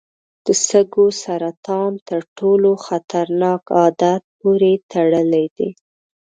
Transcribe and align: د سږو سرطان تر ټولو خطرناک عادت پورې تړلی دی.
د 0.45 0.47
سږو 0.67 1.05
سرطان 1.23 1.91
تر 2.09 2.21
ټولو 2.37 2.71
خطرناک 2.85 3.61
عادت 3.79 4.21
پورې 4.39 4.71
تړلی 4.91 5.45
دی. 5.57 5.69